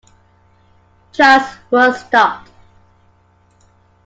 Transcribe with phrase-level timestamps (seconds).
[1.13, 2.49] Trials were stopped.